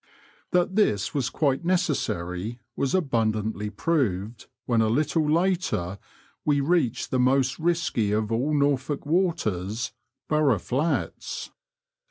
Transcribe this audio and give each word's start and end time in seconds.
That 0.49 0.75
this 0.75 1.13
was 1.13 1.29
quite 1.29 1.63
necessary 1.63 2.59
was 2.75 2.95
abundantly 2.95 3.69
proved, 3.69 4.47
when 4.65 4.81
a 4.81 4.89
little 4.89 5.29
later 5.31 5.99
we 6.43 6.59
reached 6.59 7.11
the 7.11 7.19
most 7.19 7.59
risky 7.59 8.11
of 8.11 8.31
all 8.31 8.51
Norfolk 8.55 9.05
waters, 9.05 9.91
Burgh 10.27 10.57
Flats. 10.59 11.51